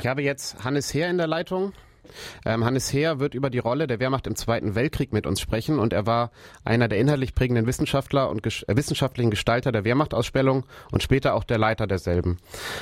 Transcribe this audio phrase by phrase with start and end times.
[0.00, 1.74] Ich habe jetzt Hannes Heer in der Leitung.
[2.46, 5.78] Ähm, Hannes Heer wird über die Rolle der Wehrmacht im Zweiten Weltkrieg mit uns sprechen
[5.78, 6.30] und er war
[6.64, 11.44] einer der inhaltlich prägenden Wissenschaftler und ges äh, wissenschaftlichen Gestalter der Wehrmachtausstellung und später auch
[11.44, 12.38] der Leiter derselben.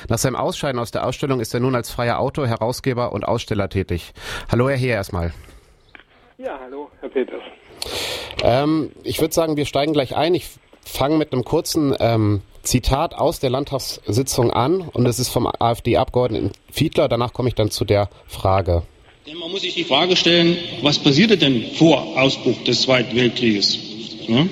[0.07, 3.67] Nach seinem Ausscheiden aus der Ausstellung ist er nun als freier Autor, Herausgeber und Aussteller
[3.67, 4.13] tätig.
[4.49, 5.33] Hallo Herr Heer erstmal.
[6.37, 7.41] Ja, hallo Herr Peters.
[8.43, 10.35] Ähm, ich würde sagen, wir steigen gleich ein.
[10.35, 10.57] Ich
[10.89, 16.51] fange mit einem kurzen ähm, Zitat aus der Landtagssitzung an und es ist vom AfD-Abgeordneten
[16.71, 17.07] Fiedler.
[17.07, 18.83] Danach komme ich dann zu der Frage.
[19.25, 23.77] Denn man muss sich die Frage stellen, was passierte denn vor Ausbruch des Zweiten Weltkrieges?
[24.27, 24.45] Ja?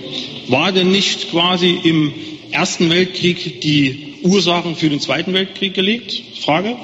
[0.50, 2.14] War denn nicht quasi im
[2.52, 6.22] Ersten Weltkrieg die Ursachen für den Zweiten Weltkrieg gelegt?
[6.42, 6.76] Frage.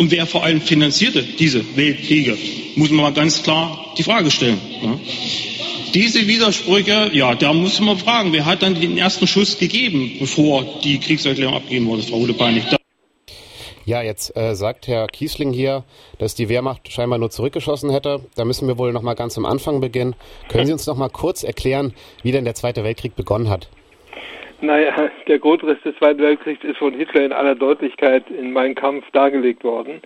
[0.00, 2.34] Und wer vor allem finanzierte diese Weltkriege?
[2.74, 4.58] Muss man mal ganz klar die Frage stellen.
[4.82, 4.98] Ja?
[5.92, 10.64] Diese Widersprüche, ja, da muss man fragen, wer hat dann den ersten Schuss gegeben, bevor
[10.82, 12.64] die Kriegserklärung abgegeben wurde, Frau Hulepeinig?
[13.84, 15.84] Ja, jetzt äh, sagt Herr Kiesling hier,
[16.16, 18.24] dass die Wehrmacht scheinbar nur zurückgeschossen hätte.
[18.36, 20.16] Da müssen wir wohl noch mal ganz am Anfang beginnen.
[20.48, 23.68] Können Sie uns noch mal kurz erklären, wie denn der Zweite Weltkrieg begonnen hat?
[24.62, 29.10] Naja, der Grundriss des Zweiten Weltkriegs ist von Hitler in aller Deutlichkeit in Mein Kampf
[29.12, 30.02] dargelegt worden.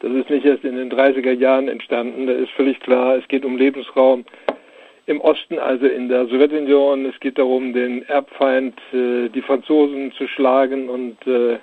[0.00, 2.26] Das ist nicht erst in den 30er Jahren entstanden.
[2.26, 4.24] Da ist völlig klar, es geht um Lebensraum
[5.04, 7.04] im Osten, also in der Sowjetunion.
[7.04, 11.58] Es geht darum, den Erbfeind, äh, die Franzosen zu schlagen und äh,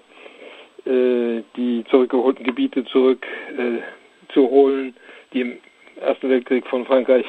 [0.85, 4.95] äh, die zurückgeholten Gebiete zurückzuholen,
[5.33, 5.57] die im
[6.01, 7.25] Ersten Weltkrieg von Frankreich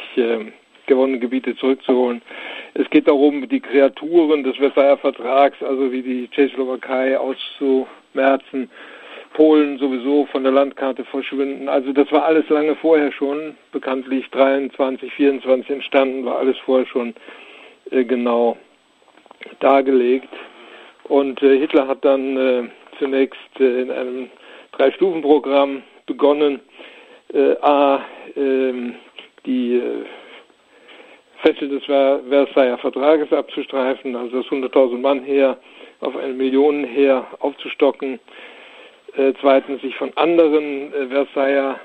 [0.88, 2.20] gewonnenen Gebiete zurückzuholen.
[2.74, 8.68] Es geht darum, die Kreaturen des Versailler Vertrags, also wie die Tschechoslowakei auszumerzen,
[9.34, 11.68] Polen sowieso von der Landkarte verschwinden.
[11.68, 17.14] Also das war alles lange vorher schon, bekanntlich 23, 24 entstanden, war alles vorher schon
[17.90, 18.56] äh, genau
[19.60, 20.32] dargelegt.
[21.04, 22.64] Und äh, Hitler hat dann äh,
[22.98, 24.30] zunächst äh, in einem
[24.72, 26.60] Drei-Stufen-Programm begonnen,
[27.32, 28.04] äh, A,
[28.36, 28.94] ähm,
[29.46, 29.80] die
[31.42, 35.58] Fessel des Versailler Vertrages abzustreifen, also das 100.000 Mann Heer
[36.00, 38.18] auf eine Million Heer aufzustocken,
[39.16, 41.80] äh, zweitens sich von anderen äh, Versailler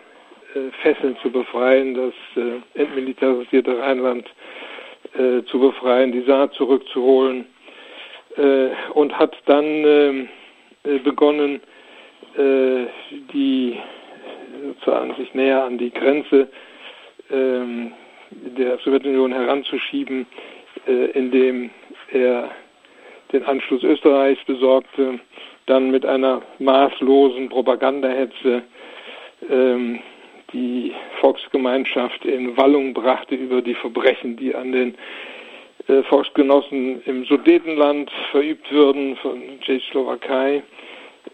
[0.55, 4.27] äh, Fesseln zu befreien, das äh, entmilitarisierte Rheinland
[5.17, 7.45] äh, zu befreien, die Saat zurückzuholen.
[8.35, 10.29] Äh, und hat dann ähm,
[10.83, 11.61] äh, begonnen,
[12.35, 13.77] die
[14.63, 16.49] sozusagen sich näher an die Grenze
[17.31, 17.91] ähm,
[18.57, 20.25] der Sowjetunion heranzuschieben,
[20.87, 21.69] äh, indem
[22.11, 22.49] er
[23.31, 25.19] den Anschluss Österreichs besorgte,
[25.65, 28.63] dann mit einer maßlosen Propagandahetze
[29.49, 29.99] ähm,
[30.53, 34.95] die Volksgemeinschaft in Wallung brachte über die Verbrechen, die an den
[35.87, 40.61] äh, Volksgenossen im Sudetenland verübt würden von Tschechoslowakei,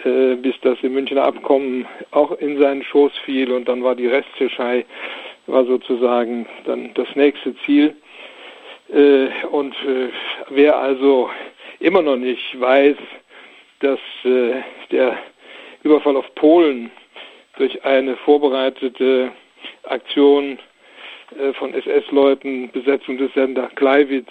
[0.04, 4.08] äh, bis das im Münchner Abkommen auch in seinen Schoß fiel und dann war die
[4.08, 4.86] Resttschechei
[5.52, 7.96] war sozusagen dann das nächste Ziel.
[8.92, 10.10] Äh, und äh,
[10.50, 11.30] wer also
[11.80, 12.98] immer noch nicht weiß,
[13.80, 14.62] dass äh,
[14.92, 15.18] der
[15.84, 16.92] Überfall auf Polen
[17.58, 19.32] durch eine vorbereitete
[19.84, 20.60] Aktion
[21.54, 24.30] von SS-Leuten, Besetzung des Sender Kleiwitz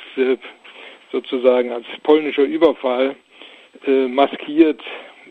[1.12, 3.14] sozusagen als polnischer Überfall
[4.08, 4.82] maskiert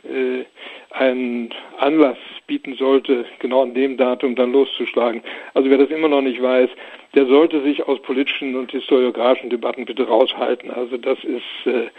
[0.07, 0.45] äh,
[0.91, 5.22] einen Anlass bieten sollte, genau an dem Datum dann loszuschlagen.
[5.53, 6.69] Also wer das immer noch nicht weiß,
[7.16, 10.72] der sollte sich aus politischen und historiografischen Debatten bitte raushalten.
[10.72, 11.90] Also das ist äh,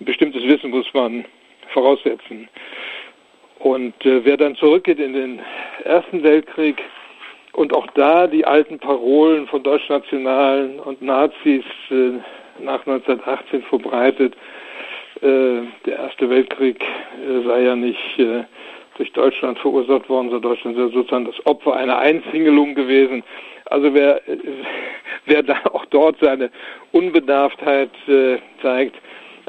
[0.00, 1.24] ein bestimmtes Wissen muss man
[1.72, 2.48] voraussetzen.
[3.58, 5.40] Und äh, wer dann zurückgeht in den
[5.84, 6.82] Ersten Weltkrieg
[7.52, 12.12] und auch da die alten Parolen von Deutschnationalen und Nazis äh,
[12.60, 14.36] nach 1918 verbreitet,
[15.22, 18.44] äh, der Erste Weltkrieg äh, sei ja nicht äh,
[18.96, 23.22] durch Deutschland verursacht worden, sondern Deutschland sei sozusagen das Opfer einer Einzingelung gewesen.
[23.66, 24.20] Also wer,
[25.26, 26.50] wer da auch dort seine
[26.92, 27.90] Unbedarftheit
[28.62, 28.96] zeigt,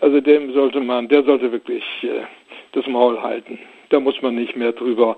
[0.01, 1.83] also dem sollte man, der sollte wirklich
[2.73, 3.57] das Maul halten.
[3.89, 5.17] Da muss man nicht mehr drüber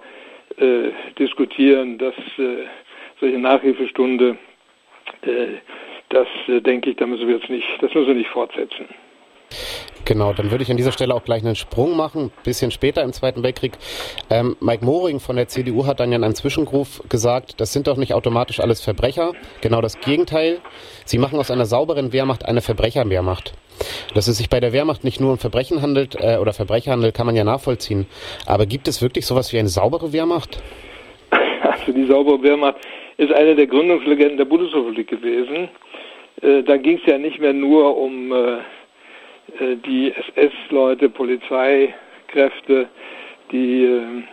[1.18, 2.14] diskutieren, dass
[3.20, 4.38] solche Nachhilfestunde,
[6.10, 8.88] das denke ich, da müssen wir jetzt nicht, das müssen wir nicht fortsetzen.
[10.06, 13.04] Genau, dann würde ich an dieser Stelle auch gleich einen Sprung machen, ein bisschen später
[13.04, 13.74] im Zweiten Weltkrieg.
[14.30, 17.88] Ähm, Mike Moring von der CDU hat dann ja in einem Zwischenruf gesagt, das sind
[17.88, 19.34] doch nicht automatisch alles Verbrecher.
[19.62, 20.60] Genau das Gegenteil.
[21.06, 23.54] Sie machen aus einer sauberen Wehrmacht eine Verbrecherwehrmacht.
[24.14, 27.26] Dass es sich bei der Wehrmacht nicht nur um Verbrechen handelt äh, oder Verbrecherhandel, kann
[27.26, 28.06] man ja nachvollziehen.
[28.46, 30.62] Aber gibt es wirklich sowas wie eine saubere Wehrmacht?
[31.62, 32.78] Also die saubere Wehrmacht
[33.18, 35.70] ist eine der Gründungslegenden der Bundesrepublik gewesen.
[36.42, 38.58] Äh, da ging es ja nicht mehr nur um äh,
[39.60, 42.90] die SS-Leute, Polizeikräfte,
[43.52, 44.24] die äh,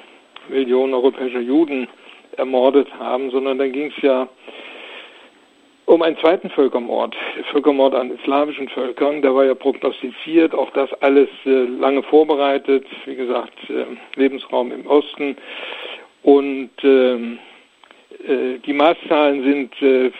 [0.48, 1.88] Millionen europäischer Juden
[2.36, 4.28] ermordet haben, sondern dann ging es ja
[5.86, 7.16] um einen zweiten Völkermord,
[7.50, 9.22] Völkermord an slawischen Völkern.
[9.22, 14.86] Der war ja prognostiziert, auch das alles äh, lange vorbereitet, wie gesagt, äh, Lebensraum im
[14.86, 15.36] Osten.
[16.22, 17.38] Und ähm,
[18.26, 20.10] äh, die Maßzahlen sind äh,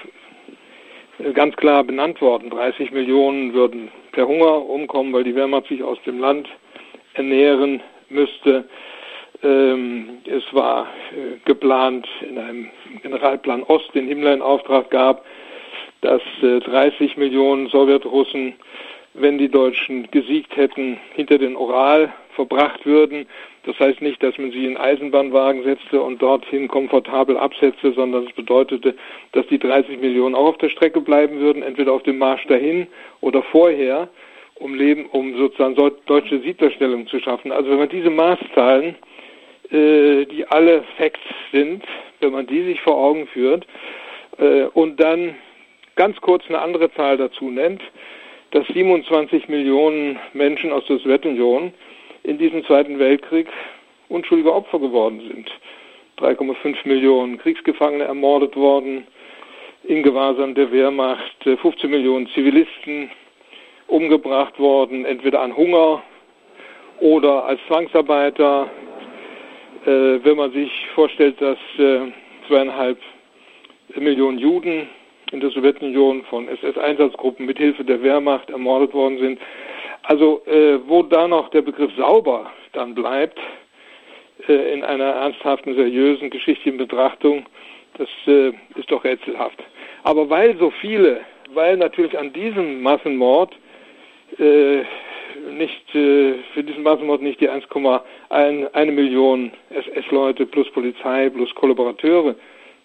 [1.34, 2.48] ganz klar benannt worden.
[2.48, 6.48] 30 Millionen würden per Hunger umkommen, weil die Wehrmacht sich aus dem Land
[7.14, 8.68] ernähren müsste.
[9.42, 12.70] Ähm, es war äh, geplant in einem
[13.02, 15.24] Generalplan Ost, den Himmler in Auftrag gab,
[16.00, 18.54] dass 30 äh, Millionen Sowjetrussen,
[19.20, 23.26] wenn die Deutschen gesiegt hätten, hinter den Oral verbracht würden.
[23.64, 28.32] Das heißt nicht, dass man sie in Eisenbahnwagen setzte und dorthin komfortabel absetzte, sondern es
[28.32, 28.94] bedeutete,
[29.32, 32.86] dass die 30 Millionen auch auf der Strecke bleiben würden, entweder auf dem Marsch dahin
[33.20, 34.08] oder vorher,
[34.54, 35.74] um, Leben, um sozusagen
[36.06, 37.52] deutsche Siedlerstellung zu schaffen.
[37.52, 38.96] Also wenn man diese Maßzahlen,
[39.70, 41.20] äh, die alle Facts
[41.52, 41.84] sind,
[42.20, 43.66] wenn man die sich vor Augen führt
[44.38, 45.34] äh, und dann
[45.94, 47.82] ganz kurz eine andere Zahl dazu nennt,
[48.50, 51.72] dass 27 Millionen Menschen aus der Sowjetunion
[52.22, 53.48] in diesem Zweiten Weltkrieg
[54.08, 55.50] unschuldige Opfer geworden sind.
[56.18, 59.06] 3,5 Millionen Kriegsgefangene ermordet worden,
[59.84, 63.10] in Gewahrsam der Wehrmacht, 15 Millionen Zivilisten
[63.86, 66.02] umgebracht worden, entweder an Hunger
[67.00, 68.68] oder als Zwangsarbeiter.
[69.86, 72.00] Äh, wenn man sich vorstellt, dass äh,
[72.48, 72.98] zweieinhalb
[73.94, 74.88] Millionen Juden
[75.32, 79.40] in der Sowjetunion von SS-Einsatzgruppen mit Hilfe der Wehrmacht ermordet worden sind.
[80.02, 83.38] Also äh, wo da noch der Begriff sauber dann bleibt
[84.48, 87.46] äh, in einer ernsthaften, seriösen geschichtlichen Betrachtung,
[87.98, 89.58] das äh, ist doch rätselhaft.
[90.04, 91.20] Aber weil so viele,
[91.52, 93.52] weil natürlich an diesem Massenmord
[94.38, 94.82] äh,
[95.52, 102.34] nicht äh, für diesen Massenmord nicht die 1,1 Million SS-Leute plus Polizei plus Kollaborateure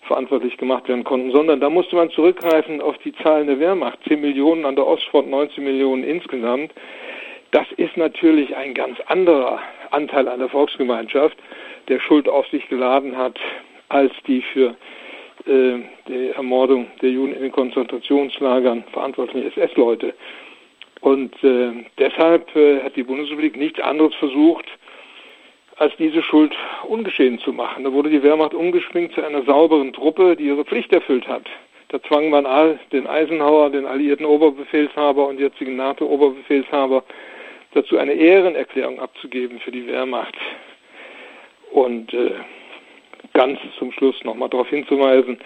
[0.07, 3.99] verantwortlich gemacht werden konnten, sondern da musste man zurückgreifen auf die Zahlen der Wehrmacht.
[4.07, 6.73] 10 Millionen an der Ostfront, 19 Millionen insgesamt.
[7.51, 9.59] Das ist natürlich ein ganz anderer
[9.91, 11.37] Anteil an der Volksgemeinschaft,
[11.87, 13.39] der Schuld auf sich geladen hat,
[13.89, 14.75] als die für
[15.45, 20.13] äh, die Ermordung der Juden in den Konzentrationslagern verantwortlichen SS-Leute.
[21.01, 24.65] Und äh, deshalb äh, hat die Bundesrepublik nichts anderes versucht,
[25.83, 26.55] als diese Schuld
[26.87, 27.83] ungeschehen zu machen.
[27.83, 31.43] Da wurde die Wehrmacht umgeschminkt zu einer sauberen Truppe, die ihre Pflicht erfüllt hat.
[31.89, 37.03] Da zwang man all den Eisenhower, den alliierten Oberbefehlshaber und jetzigen NATO-Oberbefehlshaber
[37.73, 40.35] dazu, eine Ehrenerklärung abzugeben für die Wehrmacht.
[41.71, 42.31] Und äh,
[43.33, 45.37] ganz zum Schluss nochmal darauf hinzuweisen,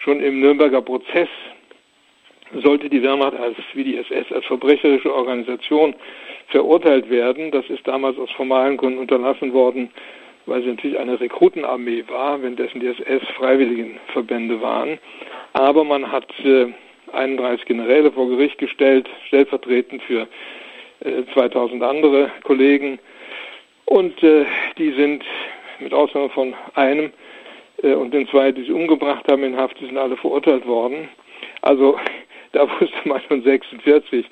[0.00, 1.28] schon im Nürnberger Prozess
[2.62, 5.94] sollte die Wehrmacht als, wie die SS, als verbrecherische Organisation
[6.48, 7.50] verurteilt werden.
[7.50, 9.90] Das ist damals aus formalen Gründen unterlassen worden,
[10.46, 14.98] weil sie natürlich eine Rekrutenarmee war, währenddessen die SS Freiwilligenverbände waren.
[15.52, 16.66] Aber man hat äh,
[17.12, 20.26] 31 Generäle vor Gericht gestellt, stellvertretend für
[21.00, 22.98] äh, 2000 andere Kollegen.
[23.84, 24.44] Und äh,
[24.76, 25.24] die sind
[25.78, 27.12] mit Ausnahme von einem
[27.82, 31.08] äh, und den zwei, die sie umgebracht haben in Haft, die sind alle verurteilt worden.
[31.62, 31.98] Also
[32.52, 34.26] da wusste man schon 46,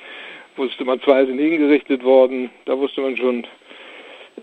[0.56, 3.46] wusste man, zwei sind hingerichtet worden, da wusste man schon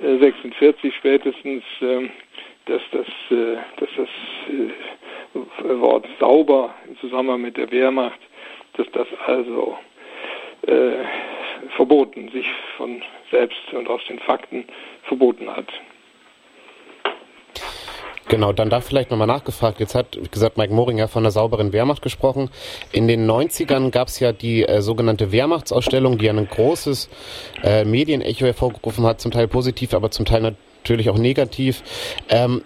[0.01, 2.09] äh, 46 spätestens, äh,
[2.65, 4.09] dass das, äh, dass das
[4.49, 8.19] äh, Wort sauber im Zusammenhang mit der Wehrmacht,
[8.73, 9.77] dass das also
[10.67, 11.03] äh,
[11.75, 13.01] verboten, sich von
[13.31, 14.65] selbst und aus den Fakten
[15.03, 15.67] verboten hat.
[18.33, 19.79] Genau, dann da vielleicht nochmal nachgefragt.
[19.79, 22.49] Jetzt hat, wie gesagt, Mike Moringer von der sauberen Wehrmacht gesprochen.
[22.91, 27.09] In den 90ern gab es ja die äh, sogenannte Wehrmachtsausstellung, die ein großes
[27.63, 31.83] äh, Medienecho hervorgerufen hat, zum Teil positiv, aber zum Teil natürlich auch negativ.
[32.27, 32.63] Ähm,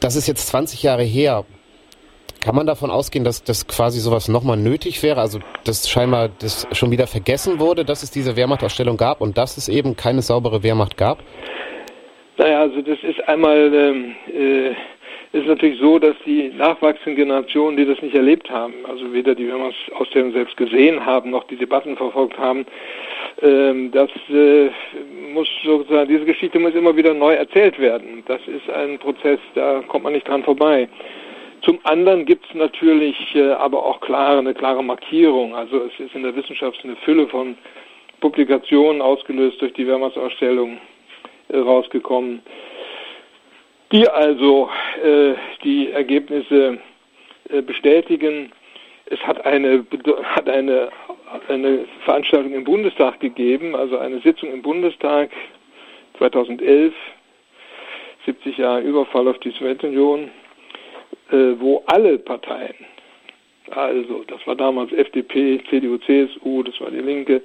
[0.00, 1.44] das ist jetzt 20 Jahre her.
[2.40, 5.20] Kann man davon ausgehen, dass das quasi sowas nochmal nötig wäre?
[5.20, 9.58] Also, dass scheinbar das schon wieder vergessen wurde, dass es diese Wehrmachtausstellung gab und dass
[9.58, 11.18] es eben keine saubere Wehrmacht gab?
[12.38, 14.70] Naja, also das ist einmal, ähm, äh,
[15.32, 19.48] ist natürlich so, dass die nachwachsenden Generationen, die das nicht erlebt haben, also weder die
[19.48, 22.66] Wehrmachtsausstellung selbst gesehen haben, noch die Debatten verfolgt haben,
[23.42, 24.70] ähm, das äh,
[25.32, 28.22] muss sozusagen, diese Geschichte muss immer wieder neu erzählt werden.
[28.26, 30.88] Das ist ein Prozess, da kommt man nicht dran vorbei.
[31.62, 35.54] Zum anderen gibt es natürlich äh, aber auch klare, eine klare Markierung.
[35.54, 37.56] Also es ist in der Wissenschaft eine Fülle von
[38.20, 40.78] Publikationen ausgelöst durch die Wehrmachtsausstellung
[41.52, 42.42] rausgekommen,
[43.92, 44.68] die also
[45.02, 46.78] äh, die Ergebnisse
[47.50, 48.52] äh, bestätigen.
[49.06, 49.86] Es hat eine,
[50.24, 50.88] hat eine,
[51.48, 55.30] eine Veranstaltung im Bundestag gegeben, also eine Sitzung im Bundestag
[56.18, 56.94] 2011.
[58.26, 60.30] 70 Jahre Überfall auf die Sowjetunion,
[61.30, 62.74] äh, wo alle Parteien,
[63.70, 67.42] also das war damals FDP, CDU, CSU, das war die Linke,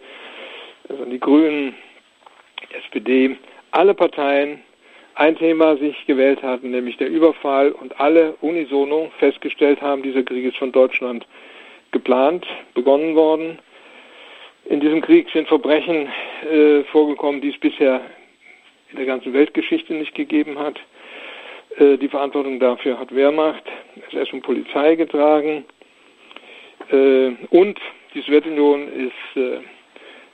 [0.88, 1.75] das waren die Grünen,
[2.86, 3.38] SPD,
[3.72, 4.62] alle Parteien
[5.16, 10.46] ein Thema sich gewählt hatten, nämlich der Überfall und alle unisono festgestellt haben, dieser Krieg
[10.46, 11.25] ist von Deutschland
[11.92, 13.60] geplant, begonnen worden.
[14.66, 16.08] In diesem Krieg sind Verbrechen
[16.50, 18.01] äh, vorgekommen, die es bisher
[18.92, 20.80] in der ganzen Weltgeschichte nicht gegeben hat.
[21.78, 23.63] Äh, die Verantwortung dafür hat Wehrmacht,
[24.12, 25.66] SS und Polizei getragen.
[26.90, 27.80] Äh, und
[28.13, 29.60] die Sowjetunion ist äh,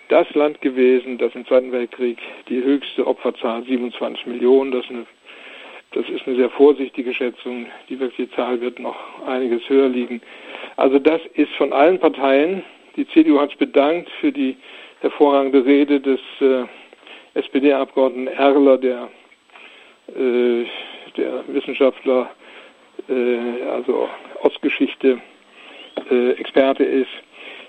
[0.10, 2.18] das Land gewesen, das im Zweiten Weltkrieg
[2.50, 5.06] die höchste Opferzahl, 27 Millionen, das ist eine,
[5.92, 7.68] das ist eine sehr vorsichtige Schätzung.
[7.90, 8.96] Die wirkliche Zahl wird noch
[9.26, 10.22] einiges höher liegen.
[10.76, 12.64] Also das ist von allen Parteien,
[12.96, 14.58] die CDU hat es bedankt für die
[15.02, 16.66] hervorragende Rede des äh,
[17.36, 19.10] SPD-Abgeordneten Erler, der,
[20.16, 20.66] äh,
[21.16, 22.30] der Wissenschaftler,
[23.08, 24.10] äh, also
[24.42, 25.22] Ostgeschichte,
[26.10, 27.10] äh, Experte ist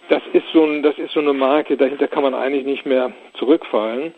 [0.08, 3.12] das ist so ein, das ist so eine Marke, dahinter kann man eigentlich nicht mehr
[3.34, 4.14] zurückfallen.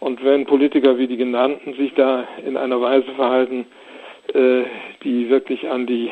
[0.00, 3.66] Und wenn Politiker wie die genannten sich da in einer Weise verhalten,
[4.34, 4.64] äh,
[5.02, 6.10] die wirklich an die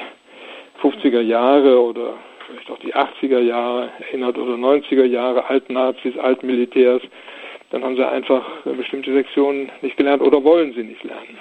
[0.83, 2.15] 50er Jahre oder
[2.47, 7.03] vielleicht auch die 80er Jahre erinnert oder 90er Jahre, alten Nazis, alten Militärs,
[7.71, 11.39] dann haben sie einfach bestimmte Sektionen nicht gelernt oder wollen sie nicht lernen.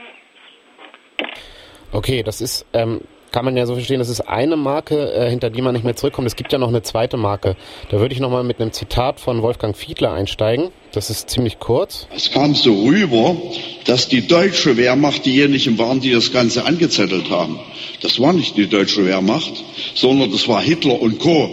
[1.91, 3.01] Okay, das ist ähm,
[3.33, 5.95] kann man ja so verstehen, das ist eine Marke, äh, hinter die man nicht mehr
[5.95, 6.27] zurückkommt.
[6.27, 7.57] Es gibt ja noch eine zweite Marke.
[7.89, 10.69] Da würde ich nochmal mit einem Zitat von Wolfgang Fiedler einsteigen.
[10.93, 12.07] Das ist ziemlich kurz.
[12.15, 13.35] Es kam so rüber,
[13.85, 17.59] dass die deutsche Wehrmacht diejenigen waren, die das Ganze angezettelt haben.
[18.01, 19.51] Das war nicht die deutsche Wehrmacht,
[19.95, 21.49] sondern das war Hitler und Co.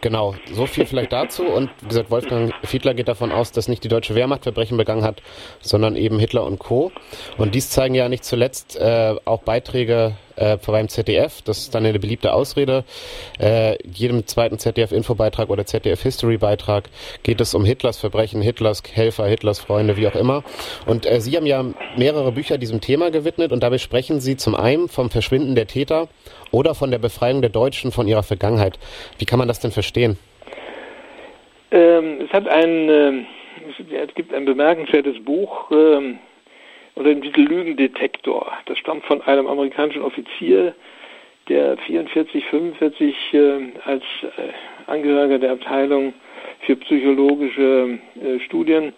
[0.00, 1.42] Genau, so viel vielleicht dazu.
[1.42, 5.02] Und wie gesagt, Wolfgang Fiedler geht davon aus, dass nicht die deutsche Wehrmacht Verbrechen begangen
[5.02, 5.20] hat,
[5.60, 6.92] sondern eben Hitler und Co.
[7.36, 11.42] Und dies zeigen ja nicht zuletzt äh, auch Beiträge äh, beim ZDF.
[11.42, 12.84] Das ist dann eine beliebte Ausrede.
[13.38, 16.84] Äh, jedem zweiten ZDF-Infobeitrag oder ZDF-History-Beitrag
[17.22, 20.44] geht es um Hitlers Verbrechen, Hitlers Helfer, Hitlers Freunde, wie auch immer.
[20.86, 21.64] Und äh, Sie haben ja
[21.96, 26.08] mehrere Bücher diesem Thema gewidmet und dabei sprechen Sie zum einen vom Verschwinden der Täter
[26.50, 28.78] oder von der Befreiung der Deutschen von ihrer Vergangenheit.
[29.18, 30.18] Wie kann man das denn verstehen?
[31.70, 33.12] Ähm, es hat ein, äh,
[34.02, 36.18] es gibt ein bemerkenswertes Buch ähm,
[36.98, 38.52] unter dem Titel Lügendetektor.
[38.66, 40.74] Das stammt von einem amerikanischen Offizier,
[41.48, 43.38] der 44, 45 äh,
[43.84, 46.12] als äh, Angehöriger der Abteilung
[46.66, 48.92] für psychologische äh, Studien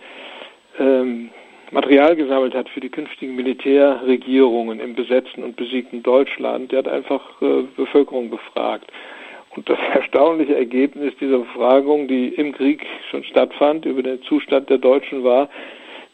[0.78, 1.28] ähm,
[1.72, 6.72] Material gesammelt hat für die künftigen Militärregierungen im besetzten und besiegten Deutschland.
[6.72, 8.90] Der hat einfach äh, Bevölkerung befragt.
[9.54, 14.78] Und das erstaunliche Ergebnis dieser Befragung, die im Krieg schon stattfand, über den Zustand der
[14.78, 15.50] Deutschen war,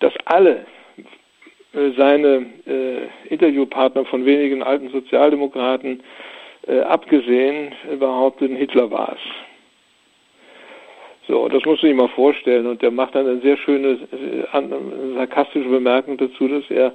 [0.01, 0.67] dass alle
[1.97, 6.03] seine äh, Interviewpartner von wenigen alten Sozialdemokraten
[6.67, 9.21] äh, abgesehen behaupteten, Hitler war es.
[11.29, 12.67] So, das musst du dir mal vorstellen.
[12.67, 16.93] Und der macht dann eine sehr schöne, äh, sarkastische Bemerkung dazu, dass er,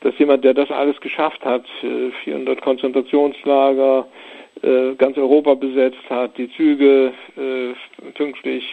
[0.00, 1.64] dass jemand, der das alles geschafft hat,
[2.24, 4.06] 400 Konzentrationslager,
[4.62, 8.64] äh, ganz Europa besetzt hat, die Züge äh, pünktlich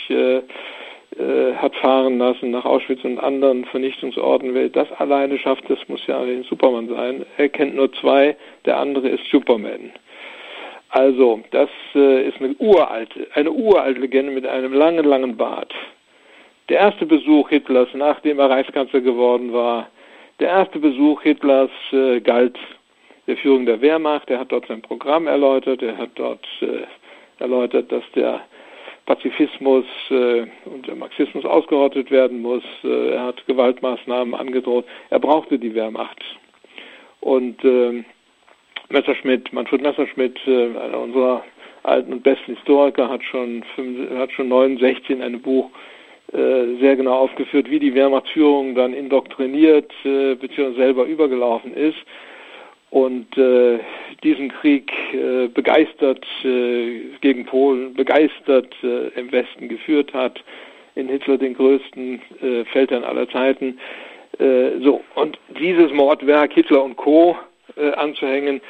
[1.55, 4.53] hat fahren lassen nach Auschwitz und anderen Vernichtungsorten.
[4.53, 7.25] Wer das alleine schafft, das muss ja ein Superman sein.
[7.37, 9.91] Er kennt nur zwei, der andere ist Superman.
[10.93, 15.73] Also, das äh, ist eine uralte, eine uralte Legende mit einem langen, langen Bart.
[16.69, 19.89] Der erste Besuch Hitlers, nachdem er Reichskanzler geworden war,
[20.39, 22.59] der erste Besuch Hitlers äh, galt
[23.25, 24.29] der Führung der Wehrmacht.
[24.29, 25.81] Er hat dort sein Programm erläutert.
[25.81, 26.85] Er hat dort äh,
[27.41, 28.41] erläutert, dass der
[29.05, 32.63] Pazifismus äh, und der Marxismus ausgerottet werden muss.
[32.83, 34.85] Äh, er hat Gewaltmaßnahmen angedroht.
[35.09, 36.23] Er brauchte die Wehrmacht.
[37.19, 38.03] Und äh,
[38.89, 41.43] Messerschmidt, Manfred Messerschmidt, äh, einer unserer
[41.83, 43.63] alten und besten Historiker, hat schon,
[44.17, 45.69] hat schon 69 in einem Buch
[46.31, 50.73] sehr genau aufgeführt, wie die Wehrmachtsführung dann indoktriniert bzw.
[50.73, 51.97] selber übergelaufen ist
[52.93, 53.79] und äh,
[54.23, 60.39] diesen Krieg äh, begeistert äh, gegen Polen, begeistert äh, im Westen geführt hat,
[60.93, 63.79] in Hitler den größten äh, Feldherrn aller Zeiten.
[64.37, 67.35] Äh, so, und dieses Mordwerk Hitler und Co
[67.97, 68.61] anzuhängen,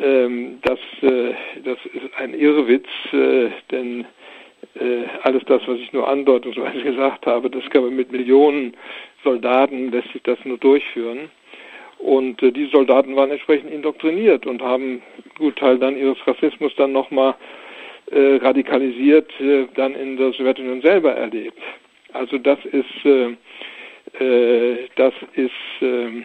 [0.00, 2.88] ähm, das, das ist ein Irrwitz,
[3.70, 4.04] denn
[5.22, 8.74] alles das, was ich nur andeutungsweise gesagt habe, das kann man mit Millionen
[9.22, 11.30] Soldaten, lässt sich das nur durchführen.
[12.02, 15.02] Und äh, diese Soldaten waren entsprechend indoktriniert und haben
[15.38, 17.36] gut Teil dann ihres Rassismus dann nochmal
[18.10, 21.58] äh, radikalisiert, äh, dann in der Sowjetunion selber erlebt.
[22.12, 23.36] Also das ist, äh,
[24.18, 26.24] äh, das ist äh,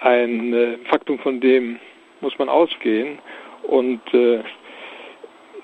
[0.00, 1.78] ein äh, Faktum, von dem
[2.22, 3.18] muss man ausgehen.
[3.64, 4.38] Und äh,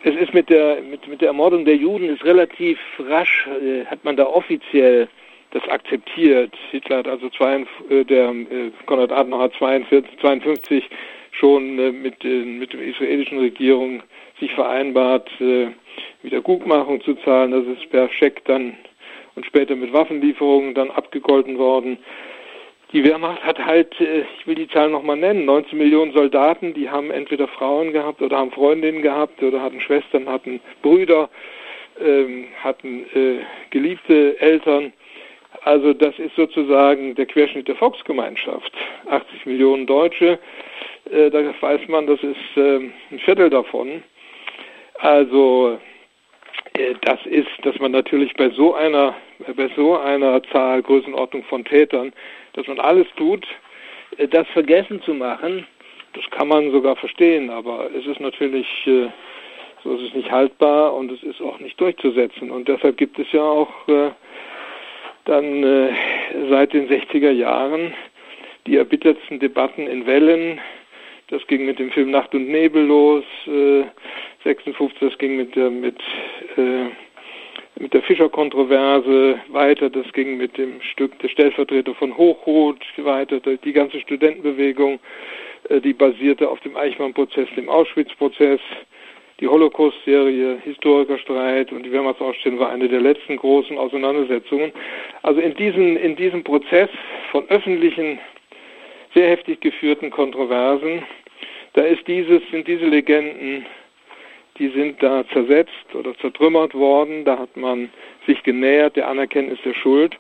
[0.05, 4.05] es ist mit der, mit, mit der Ermordung der Juden ist relativ rasch, äh, hat
[4.05, 5.09] man da offiziell
[5.53, 6.55] das akzeptiert.
[6.71, 10.85] Hitler hat also zwei, äh, der äh, Konrad Adenauer 42, 52
[11.33, 14.03] schon äh, mit, mit der israelischen Regierung
[14.39, 15.69] sich vereinbart, äh,
[16.23, 17.53] Wiedergutmachung zu zahlen.
[17.53, 18.77] Das ist per Scheck dann
[19.37, 21.99] und später mit Waffenlieferungen dann abgegolten worden.
[22.93, 26.91] Die Wehrmacht hat halt, äh, ich will die Zahl nochmal nennen, 19 Millionen Soldaten, die
[26.91, 31.31] haben entweder Frauen gehabt oder haben Freundinnen gehabt oder hatten Schwestern, hatten Brüder,
[32.05, 34.93] ähm, hatten äh, geliebte Eltern.
[35.65, 38.73] Also das ist sozusagen der Querschnitt der Volksgemeinschaft.
[39.11, 40.39] 80 Millionen Deutsche,
[41.11, 42.77] äh, da weiß man, das ist äh,
[43.11, 44.03] ein Viertel davon.
[44.99, 45.79] Also
[46.75, 49.15] äh, das ist, dass man natürlich bei so einer,
[49.55, 52.13] bei so einer Zahl, Größenordnung von Tätern,
[52.55, 53.47] dass man alles tut,
[54.17, 55.67] äh, das vergessen zu machen,
[56.15, 59.09] das kann man sogar verstehen, aber es ist natürlich, äh,
[59.85, 62.51] so ist es nicht haltbar und es ist auch nicht durchzusetzen.
[62.51, 63.71] Und deshalb gibt es ja auch
[65.31, 65.95] dann
[66.51, 67.95] seit den 60er Jahren
[68.67, 70.61] die erbittertsten Debatten in Wellen.
[71.29, 73.25] Das ging mit dem Film Nacht und Nebel los.
[74.45, 75.99] 56, das ging mit der, mit,
[76.57, 76.87] äh,
[77.79, 83.73] mit der Fischer-Kontroverse weiter, das ging mit dem Stück der Stellvertreter von Hochroth weiter, die
[83.73, 84.99] ganze Studentenbewegung,
[85.69, 88.61] äh, die basierte auf dem Eichmann-Prozess, dem Auschwitz-Prozess,
[89.41, 94.73] die Holocaust-Serie, Historikerstreit und die Wehrmachtsausstellung war eine der letzten großen Auseinandersetzungen.
[95.23, 96.91] Also in diesem, in diesem Prozess
[97.31, 98.19] von öffentlichen,
[99.15, 101.03] sehr heftig geführten Kontroversen,
[101.73, 103.67] da ist dieses, sind diese Legenden
[104.61, 107.25] die sind da zersetzt oder zertrümmert worden.
[107.25, 107.91] Da hat man
[108.27, 110.17] sich genähert der Anerkenntnis der Schuld.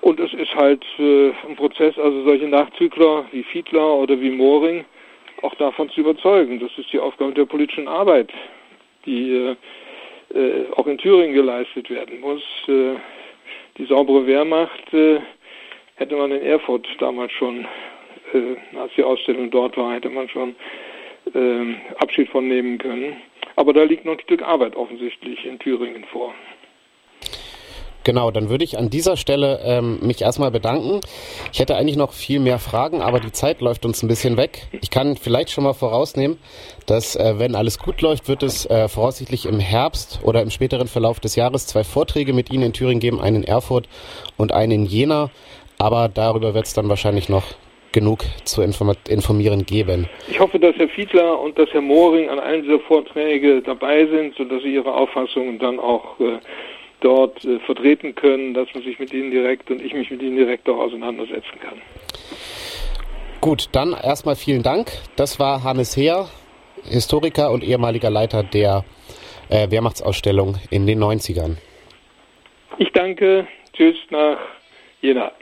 [0.00, 4.84] Und es ist halt äh, ein Prozess, also solche Nachzügler wie Fiedler oder wie Moring
[5.44, 6.58] auch davon zu überzeugen.
[6.58, 8.32] Das ist die Aufgabe der politischen Arbeit,
[9.04, 9.56] die äh,
[10.34, 12.42] äh, auch in Thüringen geleistet werden muss.
[12.66, 12.96] Äh,
[13.78, 15.20] die saubere Wehrmacht äh,
[15.96, 17.66] hätte man in Erfurt damals schon,
[18.32, 20.54] äh, als die Ausstellung dort war, hätte man schon
[21.96, 23.16] Abschied von nehmen können.
[23.56, 26.34] Aber da liegt noch ein Stück Arbeit offensichtlich in Thüringen vor.
[28.04, 31.00] Genau, dann würde ich an dieser Stelle ähm, mich erstmal bedanken.
[31.52, 34.68] Ich hätte eigentlich noch viel mehr Fragen, aber die Zeit läuft uns ein bisschen weg.
[34.82, 36.38] Ich kann vielleicht schon mal vorausnehmen,
[36.86, 40.86] dass äh, wenn alles gut läuft, wird es äh, voraussichtlich im Herbst oder im späteren
[40.86, 43.88] Verlauf des Jahres zwei Vorträge mit Ihnen in Thüringen geben, einen in Erfurt
[44.36, 45.30] und einen in Jena.
[45.78, 47.44] Aber darüber wird es dann wahrscheinlich noch
[47.94, 50.08] genug zu informieren geben.
[50.28, 54.34] Ich hoffe, dass Herr Fiedler und dass Herr Mohring an allen dieser Vorträge dabei sind,
[54.34, 56.38] sodass sie ihre Auffassungen dann auch äh,
[57.04, 60.36] dort äh, vertreten können, dass man sich mit ihnen direkt und ich mich mit ihnen
[60.36, 61.80] direkt auch auseinandersetzen kann.
[63.40, 64.90] Gut, dann erstmal vielen Dank.
[65.16, 66.28] Das war Hannes Heer,
[66.84, 68.84] Historiker und ehemaliger Leiter der
[69.50, 71.56] äh, Wehrmachtsausstellung in den 90ern.
[72.78, 73.46] Ich danke.
[73.74, 74.38] Tschüss nach
[75.02, 75.32] Jena.